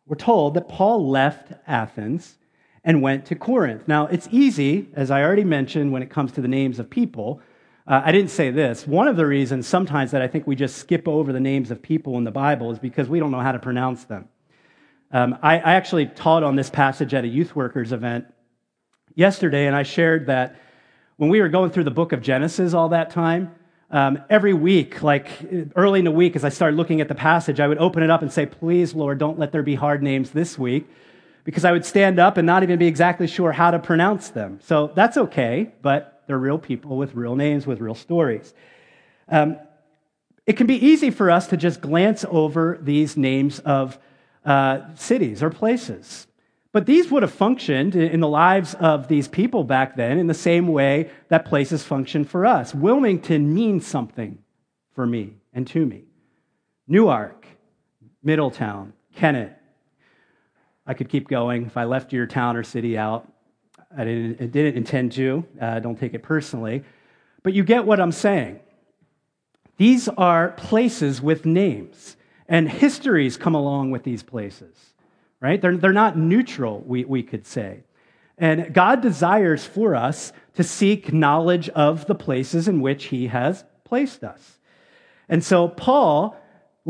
[0.05, 2.38] we're told that Paul left Athens
[2.83, 3.87] and went to Corinth.
[3.87, 7.41] Now, it's easy, as I already mentioned, when it comes to the names of people.
[7.87, 8.87] Uh, I didn't say this.
[8.87, 11.81] One of the reasons sometimes that I think we just skip over the names of
[11.81, 14.29] people in the Bible is because we don't know how to pronounce them.
[15.11, 18.25] Um, I, I actually taught on this passage at a youth workers event
[19.15, 20.55] yesterday, and I shared that
[21.17, 23.55] when we were going through the book of Genesis all that time,
[23.91, 25.27] um, every week, like
[25.75, 28.11] early in the week, as I started looking at the passage, I would open it
[28.11, 30.87] up and say, Please, Lord, don't let there be hard names this week
[31.43, 34.59] because I would stand up and not even be exactly sure how to pronounce them.
[34.63, 38.53] So that's okay, but they're real people with real names, with real stories.
[39.27, 39.57] Um,
[40.45, 43.99] it can be easy for us to just glance over these names of
[44.45, 46.27] uh, cities or places.
[46.71, 50.33] But these would have functioned in the lives of these people back then in the
[50.33, 52.75] same way that places function for us.
[52.75, 54.37] Wilmington means something
[54.93, 56.03] for me and to me.
[56.87, 57.47] Newark,
[58.23, 59.58] Middletown, Kennett,
[60.89, 61.67] I could keep going.
[61.67, 63.31] If I left your town or city out,
[63.95, 65.45] I didn't, didn't intend to.
[65.61, 66.83] Uh, don't take it personally.
[67.43, 68.59] But you get what I'm saying.
[69.77, 74.75] These are places with names, and histories come along with these places,
[75.39, 75.61] right?
[75.61, 77.83] They're, they're not neutral, we, we could say.
[78.39, 83.63] And God desires for us to seek knowledge of the places in which He has
[83.83, 84.57] placed us.
[85.29, 86.35] And so Paul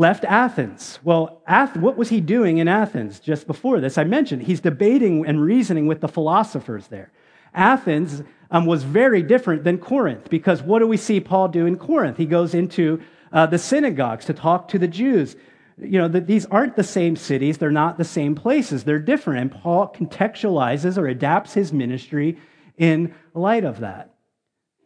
[0.00, 0.98] left Athens.
[1.04, 3.98] Well, Ath- what was he doing in Athens just before this?
[3.98, 7.12] I mentioned he's debating and reasoning with the philosophers there.
[7.52, 11.76] Athens um, was very different than Corinth because what do we see Paul do in
[11.76, 12.16] Corinth?
[12.16, 15.36] He goes into uh, the synagogues to talk to the Jews.
[15.76, 19.40] You know, these aren't the same cities, they're not the same places, they're different.
[19.40, 22.38] And Paul contextualizes or adapts his ministry
[22.78, 24.14] in light of that.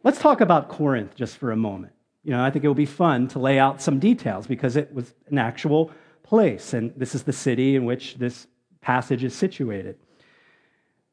[0.03, 1.94] Let's talk about Corinth just for a moment
[2.25, 4.91] you know, I think it would be fun to lay out some details because it
[4.91, 5.91] was an actual
[6.23, 8.47] place, and this is the city in which this
[8.81, 9.97] passage is situated.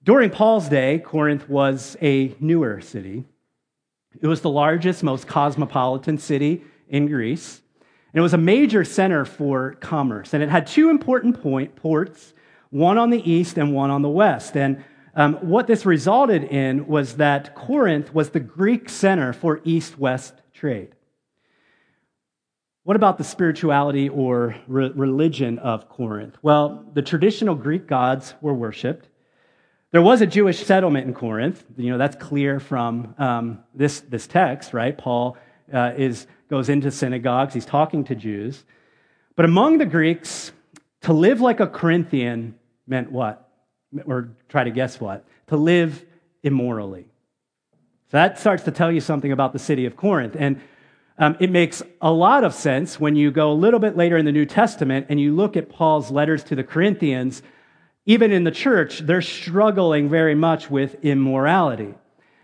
[0.03, 3.25] During Paul's day, Corinth was a newer city.
[4.21, 7.61] It was the largest, most cosmopolitan city in Greece.
[8.13, 10.35] And it was a major center for commerce.
[10.35, 12.33] And it had two important point, ports,
[12.71, 14.57] one on the east and one on the west.
[14.57, 14.83] And
[15.15, 20.35] um, what this resulted in was that Corinth was the Greek center for east west
[20.55, 20.95] trade.
[22.85, 26.37] What about the spirituality or re- religion of Corinth?
[26.43, 29.09] Well, the traditional Greek gods were worshiped.
[29.93, 31.65] There was a Jewish settlement in Corinth.
[31.77, 34.99] You know, that's clear from um, this, this text, right?
[34.99, 35.37] Paul
[35.73, 38.65] uh, is, goes into synagogues, he's talking to Jews.
[39.37, 40.51] But among the Greeks,
[41.03, 42.57] to live like a Corinthian
[42.89, 43.49] meant what?
[44.07, 45.25] Or try to guess what?
[45.49, 46.05] To live
[46.43, 47.07] immorally.
[48.11, 50.35] So that starts to tell you something about the city of Corinth.
[50.37, 50.61] And
[51.23, 54.25] um, it makes a lot of sense when you go a little bit later in
[54.25, 57.43] the New Testament and you look at Paul's letters to the Corinthians.
[58.07, 61.95] Even in the church, they're struggling very much with immorality.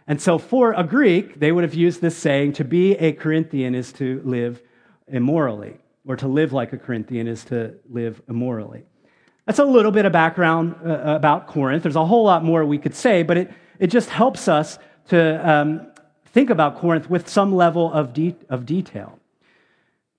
[0.07, 3.75] And so, for a Greek, they would have used this saying to be a Corinthian
[3.75, 4.63] is to live
[5.09, 8.85] immorally, or to live like a Corinthian is to live immorally.
[9.45, 11.83] That's a little bit of background uh, about Corinth.
[11.83, 15.51] There's a whole lot more we could say, but it, it just helps us to
[15.51, 15.91] um,
[16.33, 19.19] think about Corinth with some level of, de- of detail.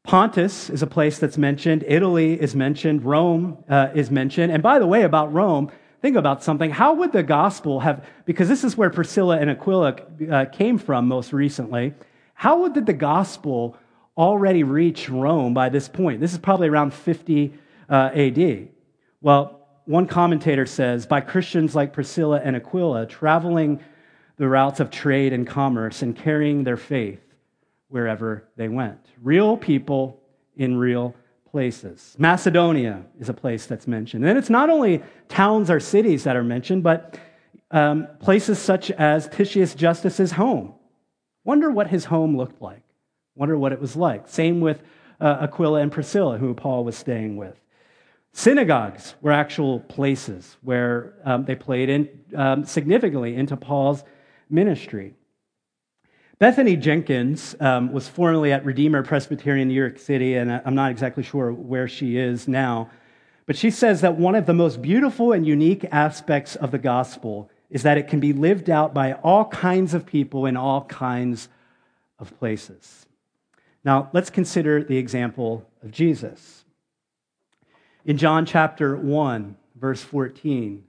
[0.03, 4.51] Pontus is a place that's mentioned, Italy is mentioned, Rome uh, is mentioned.
[4.51, 6.71] And by the way, about Rome, think about something.
[6.71, 9.97] How would the gospel have, because this is where Priscilla and Aquila
[10.31, 11.93] uh, came from most recently,
[12.33, 13.77] how would the gospel
[14.17, 16.21] already reach Rome by this point?
[16.21, 17.53] This is probably around 50
[17.89, 18.69] uh, AD.
[19.21, 23.79] Well, one commentator says by Christians like Priscilla and Aquila traveling
[24.39, 27.19] the routes of trade and commerce and carrying their faith
[27.89, 29.05] wherever they went.
[29.21, 30.23] Real people
[30.55, 31.13] in real
[31.51, 32.15] places.
[32.17, 34.25] Macedonia is a place that's mentioned.
[34.25, 37.19] And it's not only towns or cities that are mentioned, but
[37.71, 40.73] um, places such as Titius Justus's home.
[41.43, 42.83] Wonder what his home looked like.
[43.35, 44.29] Wonder what it was like.
[44.29, 44.81] Same with
[45.19, 47.59] uh, Aquila and Priscilla, who Paul was staying with.
[48.31, 54.03] Synagogues were actual places where um, they played in um, significantly into Paul's
[54.49, 55.15] ministry.
[56.39, 61.21] Bethany Jenkins um, was formerly at Redeemer Presbyterian New York City, and I'm not exactly
[61.21, 62.89] sure where she is now.
[63.45, 67.49] But she says that one of the most beautiful and unique aspects of the gospel
[67.69, 71.49] is that it can be lived out by all kinds of people in all kinds
[72.19, 73.05] of places.
[73.83, 76.63] Now, let's consider the example of Jesus.
[78.05, 80.83] In John chapter 1, verse 14,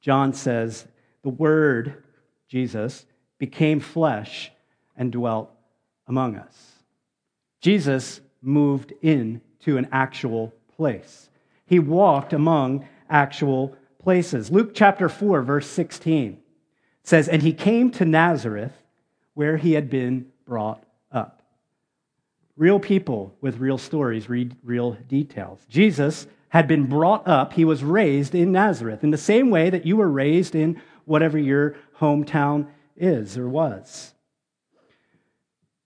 [0.00, 0.86] John says,
[1.22, 2.02] The Word,
[2.48, 3.04] Jesus,
[3.38, 4.50] became flesh
[4.96, 5.50] and dwelt
[6.06, 6.72] among us.
[7.60, 11.28] Jesus moved into an actual place.
[11.66, 14.50] He walked among actual places.
[14.50, 16.38] Luke chapter 4, verse 16
[17.02, 18.72] says, And he came to Nazareth
[19.34, 20.82] where he had been brought
[21.12, 21.42] up.
[22.56, 25.60] Real people with real stories read real details.
[25.68, 29.84] Jesus had been brought up, he was raised in Nazareth, in the same way that
[29.84, 34.12] you were raised in whatever your hometown is or was.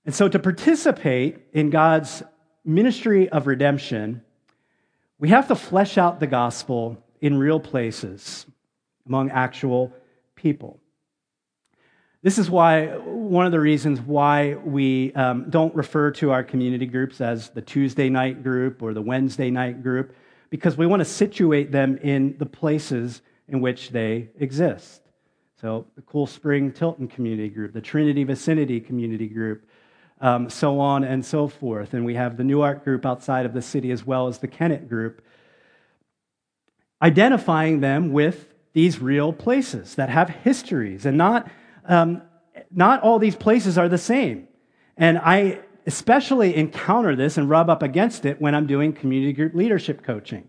[0.04, 2.22] And so, to participate in God's
[2.64, 4.22] ministry of redemption,
[5.18, 8.46] we have to flesh out the gospel in real places
[9.06, 9.92] among actual
[10.34, 10.80] people.
[12.22, 16.86] This is why, one of the reasons why we um, don't refer to our community
[16.86, 20.14] groups as the Tuesday night group or the Wednesday night group
[20.50, 25.01] because we want to situate them in the places in which they exist.
[25.62, 29.64] So, the Cool Spring Tilton Community Group, the Trinity Vicinity Community Group,
[30.20, 31.94] um, so on and so forth.
[31.94, 34.88] And we have the Newark Group outside of the city as well as the Kennett
[34.88, 35.22] Group,
[37.00, 41.06] identifying them with these real places that have histories.
[41.06, 41.48] And not,
[41.84, 42.22] um,
[42.72, 44.48] not all these places are the same.
[44.96, 49.54] And I especially encounter this and rub up against it when I'm doing community group
[49.54, 50.48] leadership coaching.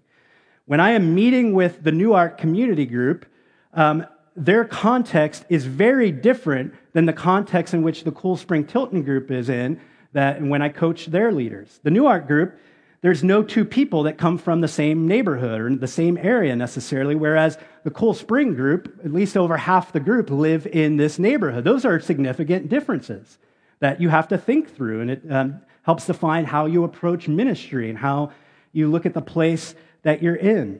[0.66, 3.28] When I am meeting with the Newark community group,
[3.76, 9.04] um, their context is very different than the context in which the Cool Spring Tilton
[9.04, 9.80] group is in
[10.14, 11.80] that when I coach their leaders.
[11.84, 12.58] The Newark group,
[13.02, 17.16] there's no two people that come from the same neighborhood or the same area necessarily,
[17.16, 21.64] whereas the Cool Spring group, at least over half the group, live in this neighborhood.
[21.64, 23.38] Those are significant differences
[23.80, 25.02] that you have to think through.
[25.02, 28.32] And it um, helps define how you approach ministry and how
[28.72, 30.80] you look at the place that you're in.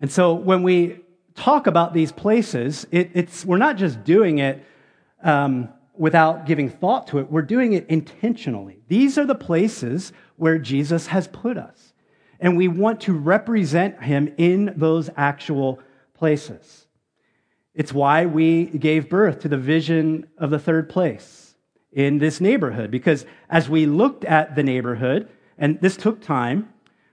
[0.00, 1.00] And so when we
[1.38, 4.64] talk about these places, it, it's, we're not just doing it
[5.22, 8.80] um, without giving thought to it, we're doing it intentionally.
[8.88, 11.92] These are the places where Jesus has put us.
[12.40, 15.80] And we want to represent him in those actual
[16.14, 16.86] places.
[17.74, 21.54] It's why we gave birth to the vision of the third place
[21.92, 26.68] in this neighborhood, because as we looked at the neighborhood, and this took time,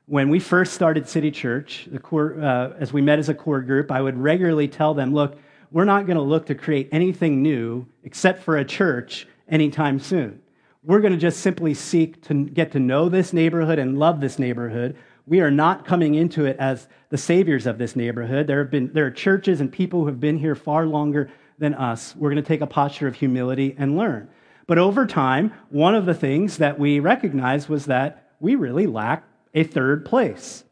[0.07, 3.91] when we first started City Church, core, uh, as we met as a core group,
[3.91, 5.37] I would regularly tell them, look,
[5.71, 10.41] we're not going to look to create anything new except for a church anytime soon.
[10.83, 14.37] We're going to just simply seek to get to know this neighborhood and love this
[14.37, 14.95] neighborhood.
[15.25, 18.45] We are not coming into it as the saviors of this neighborhood.
[18.45, 21.73] There, have been, there are churches and people who have been here far longer than
[21.73, 22.15] us.
[22.15, 24.29] We're going to take a posture of humility and learn.
[24.67, 29.23] But over time, one of the things that we recognized was that we really lack
[29.55, 30.63] a third place.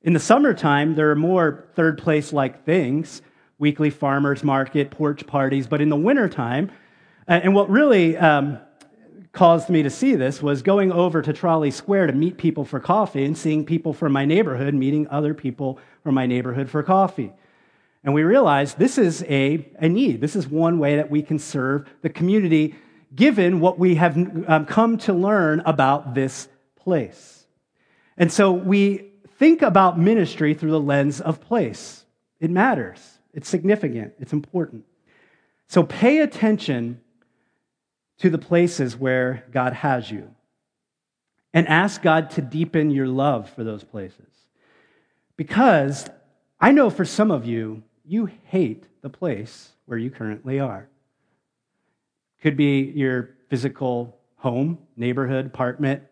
[0.00, 3.20] In the summertime, there are more third place like things
[3.58, 5.68] weekly farmers market, porch parties.
[5.68, 6.72] But in the wintertime,
[7.28, 8.58] and what really um,
[9.30, 12.80] caused me to see this was going over to Trolley Square to meet people for
[12.80, 17.32] coffee and seeing people from my neighborhood meeting other people from my neighborhood for coffee.
[18.02, 20.20] And we realized this is a, a need.
[20.20, 22.74] This is one way that we can serve the community
[23.14, 24.16] given what we have
[24.48, 27.41] um, come to learn about this place.
[28.16, 32.04] And so we think about ministry through the lens of place.
[32.40, 34.84] It matters, it's significant, it's important.
[35.68, 37.00] So pay attention
[38.18, 40.34] to the places where God has you
[41.54, 44.26] and ask God to deepen your love for those places.
[45.36, 46.08] Because
[46.60, 50.88] I know for some of you, you hate the place where you currently are.
[52.42, 56.02] Could be your physical home, neighborhood, apartment,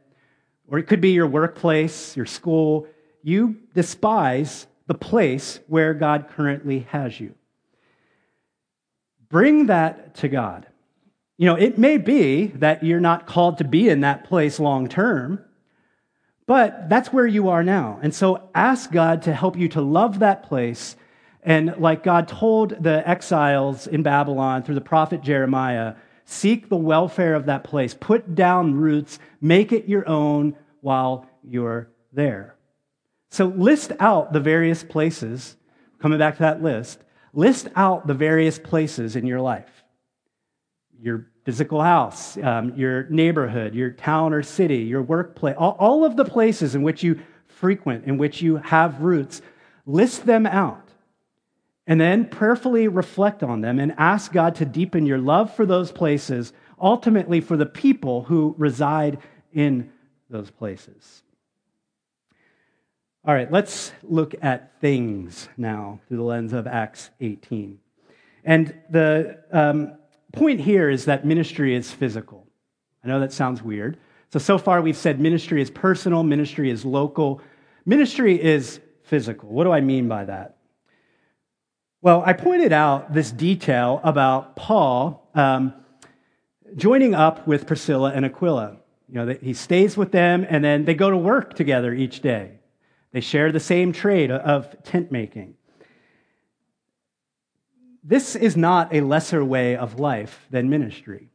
[0.70, 2.86] or it could be your workplace, your school.
[3.22, 7.34] You despise the place where God currently has you.
[9.28, 10.66] Bring that to God.
[11.36, 14.88] You know, it may be that you're not called to be in that place long
[14.88, 15.44] term,
[16.46, 17.98] but that's where you are now.
[18.02, 20.96] And so ask God to help you to love that place.
[21.42, 25.94] And like God told the exiles in Babylon through the prophet Jeremiah,
[26.30, 31.90] seek the welfare of that place, put down roots, make it your own while you're
[32.12, 32.54] there.
[33.30, 35.56] So list out the various places,
[35.98, 37.00] coming back to that list,
[37.32, 39.80] list out the various places in your life
[41.02, 46.14] your physical house, um, your neighborhood, your town or city, your workplace, all, all of
[46.14, 49.40] the places in which you frequent, in which you have roots,
[49.86, 50.89] list them out.
[51.86, 55.90] And then prayerfully reflect on them and ask God to deepen your love for those
[55.90, 59.18] places, ultimately for the people who reside
[59.52, 59.90] in
[60.28, 61.22] those places.
[63.24, 67.78] All right, let's look at things now through the lens of Acts 18.
[68.44, 69.98] And the um,
[70.32, 72.46] point here is that ministry is physical.
[73.04, 73.98] I know that sounds weird.
[74.32, 77.42] So, so far we've said ministry is personal, ministry is local,
[77.84, 79.48] ministry is physical.
[79.50, 80.56] What do I mean by that?
[82.02, 85.74] Well, I pointed out this detail about Paul um,
[86.76, 88.76] joining up with Priscilla and Aquila.
[89.08, 92.58] You know, he stays with them and then they go to work together each day.
[93.12, 95.56] They share the same trade of tent making
[98.02, 101.28] this is not a lesser way of life than ministry.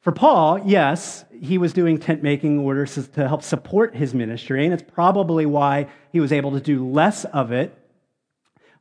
[0.00, 4.64] For Paul, yes, he was doing tent making in order to help support his ministry,
[4.64, 7.76] and it's probably why he was able to do less of it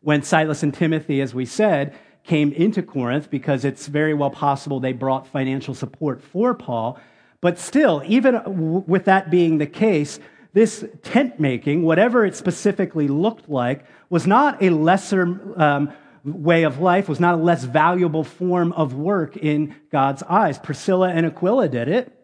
[0.01, 4.79] when Silas and Timothy, as we said, came into Corinth, because it's very well possible
[4.79, 6.99] they brought financial support for Paul.
[7.39, 10.19] But still, even with that being the case,
[10.53, 15.91] this tent making, whatever it specifically looked like, was not a lesser um,
[16.23, 20.59] way of life was not a less valuable form of work in God's eyes.
[20.59, 22.15] Priscilla and Aquila did it.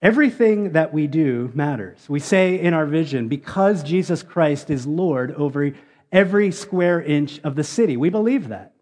[0.00, 2.08] Everything that we do matters.
[2.08, 5.72] We say in our vision, because Jesus Christ is Lord over
[6.12, 7.96] every square inch of the city.
[7.96, 8.74] We believe that.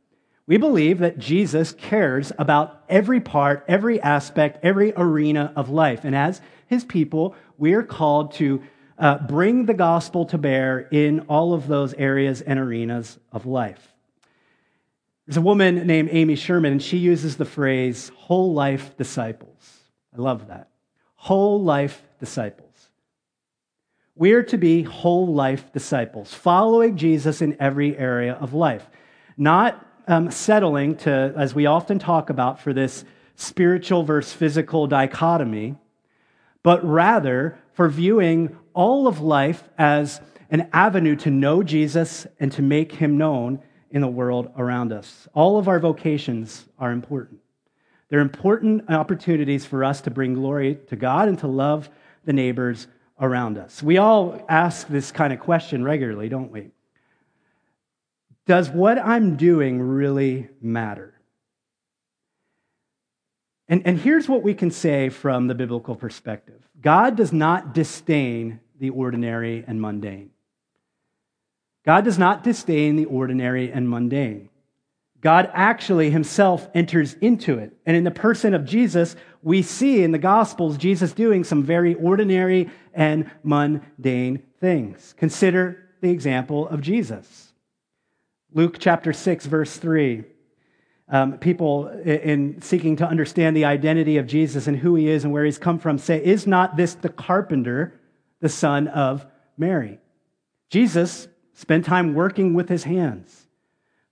[0.47, 6.05] We believe that Jesus cares about every part, every aspect, every arena of life.
[6.05, 8.63] And as his people, we are called to
[8.99, 13.95] uh, bring the gospel to bear in all of those areas and arenas of life.
[15.27, 19.81] There's a woman named Amy Sherman, and she uses the phrase whole life disciples.
[20.17, 20.69] I love that.
[21.27, 22.89] Whole life disciples.
[24.15, 28.89] We're to be whole life disciples, following Jesus in every area of life,
[29.37, 33.05] not um, settling to, as we often talk about, for this
[33.35, 35.75] spiritual versus physical dichotomy,
[36.63, 40.21] but rather for viewing all of life as
[40.53, 43.61] an avenue to know Jesus and to make him known
[43.91, 45.27] in the world around us.
[45.35, 47.41] All of our vocations are important.
[48.09, 51.91] They're important opportunities for us to bring glory to God and to love
[52.25, 52.87] the neighbors
[53.21, 53.83] around us.
[53.83, 56.71] We all ask this kind of question regularly, don't we?
[58.47, 61.15] Does what I'm doing really matter?
[63.69, 68.61] And, and here's what we can say from the biblical perspective God does not disdain
[68.79, 70.31] the ordinary and mundane.
[71.85, 74.49] God does not disdain the ordinary and mundane.
[75.21, 77.77] God actually himself enters into it.
[77.87, 81.95] And in the person of Jesus, we see in the Gospels Jesus doing some very
[81.95, 85.15] ordinary and mundane things.
[85.17, 87.53] Consider the example of Jesus.
[88.53, 90.25] Luke chapter 6, verse 3.
[91.09, 95.33] Um, people in seeking to understand the identity of Jesus and who he is and
[95.33, 98.01] where he's come from say, Is not this the carpenter
[98.41, 99.25] the son of
[99.57, 99.99] Mary.
[100.69, 103.47] Jesus spent time working with his hands.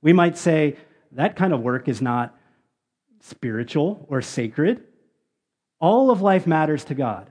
[0.03, 0.77] We might say
[1.15, 2.37] that kind of work is not
[3.21, 4.83] spiritual or sacred.
[5.81, 7.31] All of life matters to God.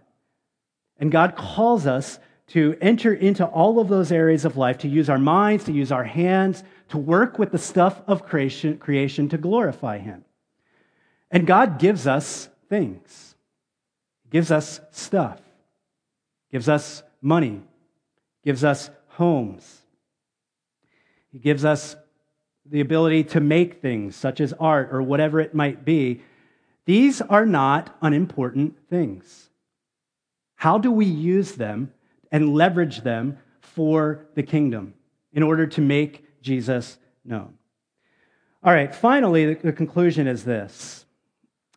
[0.98, 5.10] And God calls us to enter into all of those areas of life, to use
[5.10, 9.38] our minds, to use our hands, to work with the stuff of creation, creation to
[9.38, 10.24] glorify Him.
[11.32, 13.36] And God gives us things,
[14.30, 15.42] gives us stuff,
[16.52, 17.62] gives us money,
[18.44, 19.82] gives us homes.
[21.32, 21.96] He gives us
[22.74, 26.24] the ability to make things, such as art or whatever it might be.
[26.86, 29.52] These are not unimportant things.
[30.56, 31.94] How do we use them
[32.32, 34.96] and leverage them for the kingdom
[35.34, 37.54] in order to make Jesus known?
[38.64, 41.06] All right, finally, the conclusion is this.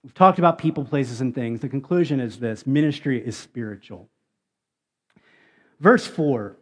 [0.03, 1.61] We've talked about people, places, and things.
[1.61, 4.09] The conclusion is this ministry is spiritual.
[5.79, 6.57] Verse 4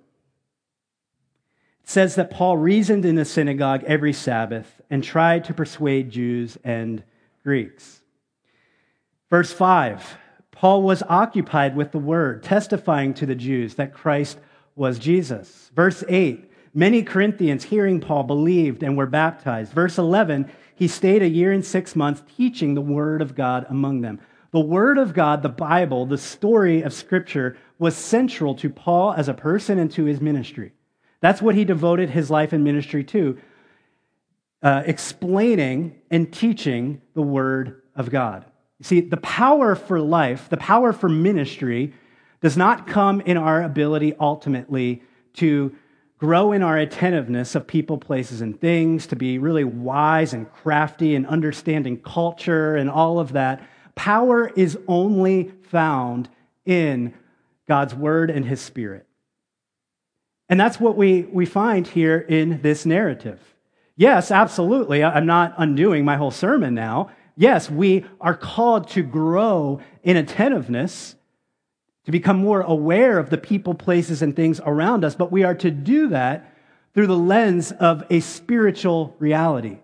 [1.85, 7.03] says that Paul reasoned in the synagogue every Sabbath and tried to persuade Jews and
[7.43, 8.01] Greeks.
[9.31, 10.19] Verse 5
[10.51, 14.39] Paul was occupied with the word, testifying to the Jews that Christ
[14.77, 15.71] was Jesus.
[15.75, 19.73] Verse 8 Many Corinthians, hearing Paul, believed and were baptized.
[19.73, 24.01] Verse 11 He stayed a year and six months teaching the word of God among
[24.01, 24.21] them.
[24.53, 29.29] The word of God, the Bible, the story of Scripture, was central to Paul as
[29.29, 30.73] a person and to his ministry.
[31.21, 33.39] That's what he devoted his life and ministry to,
[34.63, 38.45] uh, explaining and teaching the Word of God.
[38.79, 41.95] You see, the power for life, the power for ministry,
[42.41, 45.03] does not come in our ability ultimately
[45.35, 45.75] to
[46.19, 51.15] grow in our attentiveness of people, places, and things, to be really wise and crafty
[51.15, 53.63] and understanding culture and all of that.
[53.95, 56.29] Power is only found
[56.65, 57.15] in
[57.69, 59.04] God's Word and His Spirit.
[60.49, 63.41] And that's what we, we find here in this narrative.
[63.97, 65.03] Yes, absolutely.
[65.03, 67.11] I'm not undoing my whole sermon now.
[67.37, 71.17] Yes, we are called to grow in attentiveness,
[72.05, 75.55] to become more aware of the people, places, and things around us, but we are
[75.55, 76.53] to do that
[76.93, 79.79] through the lens of a spiritual reality.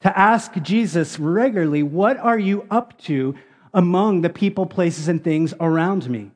[0.00, 3.34] To ask Jesus regularly, What are you up to
[3.72, 6.30] among the people, places, and things around me?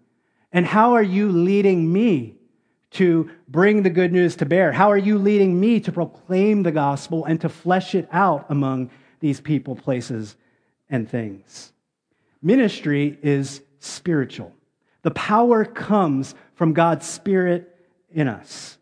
[0.53, 2.40] And how are you leading me
[2.93, 4.73] to bring the good news to bear?
[4.73, 8.91] How are you leading me to proclaim the gospel and to flesh it out among
[9.21, 10.37] these people, places,
[10.89, 11.73] and things?
[12.43, 14.53] Ministry is spiritual.
[15.03, 17.75] The power comes from God's Spirit
[18.11, 18.77] in us.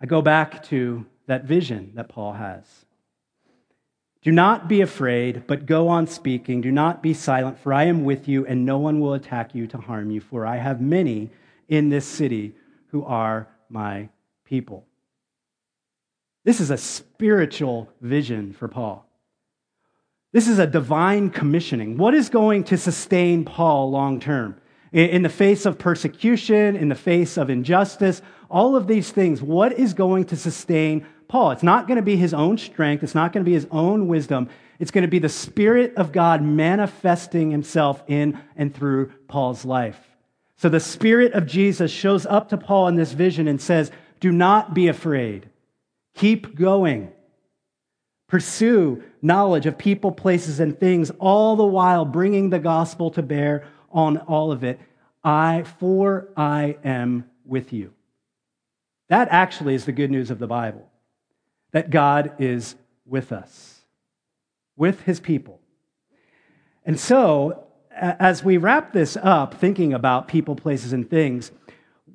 [0.00, 2.64] I go back to that vision that Paul has.
[4.22, 6.60] Do not be afraid, but go on speaking.
[6.60, 9.66] Do not be silent, for I am with you, and no one will attack you
[9.68, 11.30] to harm you, for I have many
[11.68, 12.54] in this city
[12.88, 14.08] who are my
[14.44, 14.86] people.
[16.44, 19.06] This is a spiritual vision for Paul.
[20.32, 21.96] This is a divine commissioning.
[21.96, 24.60] What is going to sustain Paul long term?
[24.92, 29.72] In the face of persecution, in the face of injustice, all of these things, what
[29.72, 31.50] is going to sustain Paul?
[31.50, 34.06] It's not going to be his own strength, it's not going to be his own
[34.06, 34.48] wisdom.
[34.78, 39.98] It's going to be the Spirit of God manifesting himself in and through Paul's life.
[40.56, 43.90] So the Spirit of Jesus shows up to Paul in this vision and says,
[44.20, 45.50] Do not be afraid.
[46.14, 47.12] Keep going.
[48.26, 53.66] Pursue knowledge of people, places, and things, all the while bringing the gospel to bear
[53.92, 54.80] on all of it.
[55.22, 57.92] I, for I am with you.
[59.08, 60.88] That actually is the good news of the Bible
[61.72, 63.82] that God is with us,
[64.76, 65.60] with his people.
[66.84, 67.65] And so,
[67.96, 71.50] as we wrap this up, thinking about people, places, and things,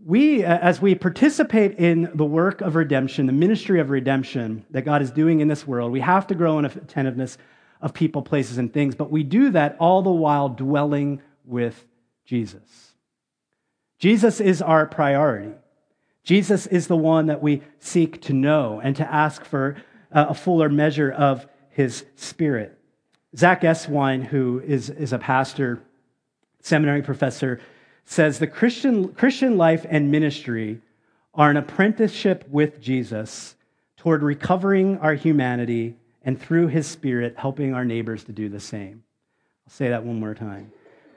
[0.05, 4.84] we, uh, as we participate in the work of redemption, the ministry of redemption that
[4.84, 7.38] God is doing in this world, we have to grow in attentiveness
[7.82, 11.86] of people, places, and things, but we do that all the while dwelling with
[12.25, 12.93] Jesus.
[13.99, 15.53] Jesus is our priority.
[16.23, 19.77] Jesus is the one that we seek to know and to ask for
[20.11, 22.77] uh, a fuller measure of his spirit.
[23.36, 25.82] Zach Eswine, who is, is a pastor,
[26.61, 27.61] seminary professor,
[28.05, 30.82] says the Christian, Christian life and ministry
[31.34, 33.55] are an apprenticeship with Jesus
[33.95, 39.03] toward recovering our humanity and through his spirit helping our neighbors to do the same.
[39.65, 40.71] I'll say that one more time.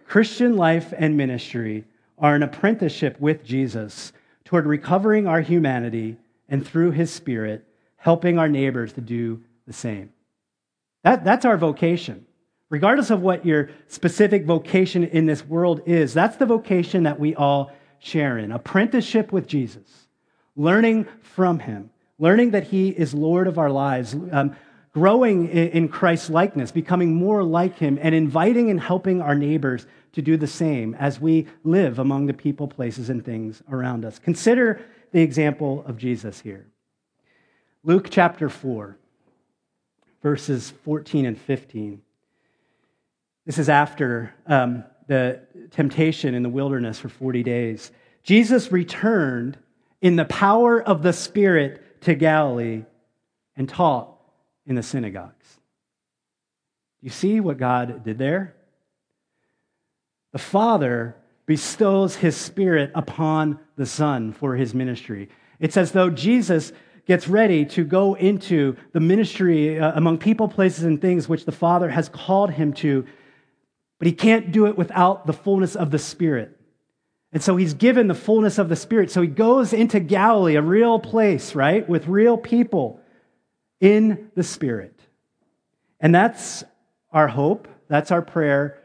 [0.07, 1.85] Christian life and ministry
[2.19, 4.13] are an apprenticeship with Jesus
[4.45, 6.17] toward recovering our humanity
[6.49, 10.14] and through his spirit helping our neighbors to do the same.
[11.05, 12.27] That, that's our vocation.
[12.71, 17.35] Regardless of what your specific vocation in this world is, that's the vocation that we
[17.37, 20.09] all share in apprenticeship with Jesus,
[20.57, 24.57] learning from him, learning that he is Lord of our lives, um,
[24.93, 30.23] growing in Christ's likeness, becoming more like him, and inviting and helping our neighbors to
[30.23, 34.19] do the same as we live among the people, places, and things around us.
[34.19, 34.81] Consider
[35.13, 36.67] the example of Jesus here.
[37.83, 38.97] Luke chapter 4,
[40.25, 42.01] verses 14 and 15.
[43.45, 47.93] This is after um, the temptation in the wilderness for 40 days.
[48.23, 49.59] Jesus returned
[50.01, 52.85] in the power of the Spirit to Galilee
[53.55, 54.19] and taught
[54.65, 55.61] in the synagogues.
[57.03, 58.57] You see what God did there?
[60.33, 65.29] The Father bestows his Spirit upon the Son for his ministry.
[65.61, 66.73] It's as though Jesus
[67.07, 71.53] gets ready to go into the ministry uh, among people, places, and things which the
[71.53, 73.07] Father has called him to,
[73.99, 76.59] but he can't do it without the fullness of the Spirit.
[77.33, 79.11] And so he's given the fullness of the Spirit.
[79.11, 83.01] So he goes into Galilee, a real place, right, with real people
[83.81, 84.99] in the Spirit.
[86.01, 86.65] And that's
[87.13, 88.81] our hope, that's our prayer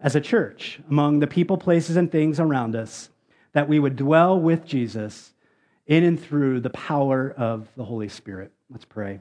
[0.00, 3.10] as a church among the people, places, and things around us,
[3.52, 5.32] that we would dwell with Jesus
[5.88, 8.52] in and through the power of the Holy Spirit.
[8.70, 9.20] Let's pray.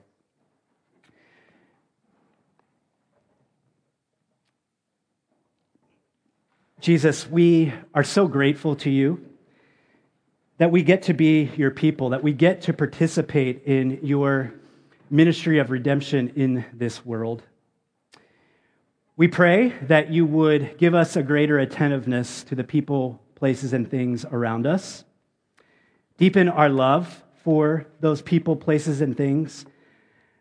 [6.81, 9.25] Jesus, we are so grateful to you
[10.57, 14.53] that we get to be your people, that we get to participate in your
[15.09, 17.43] ministry of redemption in this world.
[19.15, 23.89] We pray that you would give us a greater attentiveness to the people, places, and
[23.89, 25.03] things around us.
[26.17, 29.65] Deepen our love for those people, places, and things.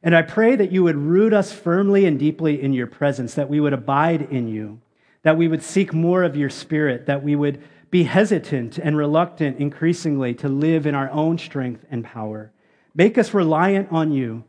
[0.02, 3.48] And I pray that you would root us firmly and deeply in your presence, that
[3.48, 4.80] we would abide in you,
[5.22, 9.58] that we would seek more of your spirit, that we would be hesitant and reluctant
[9.58, 12.52] increasingly to live in our own strength and power.
[12.94, 14.44] Make us reliant on you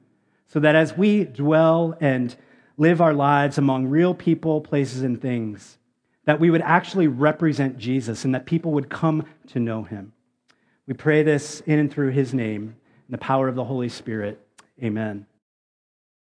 [0.48, 2.36] so that as we dwell and
[2.78, 5.78] live our lives among real people, places, and things,
[6.26, 10.14] that we would actually represent Jesus and that people would come to know him.
[10.88, 12.76] We pray this in and through his name,
[13.08, 14.40] in the power of the Holy Spirit.
[14.82, 15.26] Amen.